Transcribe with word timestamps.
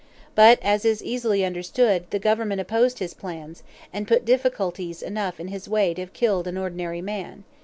But, 0.33 0.57
as 0.63 0.83
is 0.83 1.03
easily 1.03 1.45
understood, 1.45 2.09
the 2.09 2.17
Government 2.17 2.59
opposed 2.59 2.97
his 2.97 3.13
plans, 3.13 3.61
and 3.93 4.07
put 4.07 4.25
difficulties 4.25 5.03
enough 5.03 5.39
in 5.39 5.49
his 5.49 5.69
way 5.69 5.93
to 5.93 6.01
have 6.01 6.13
killed 6.13 6.47
an 6.47 6.57
ordinary 6.57 7.01
man. 7.01 7.43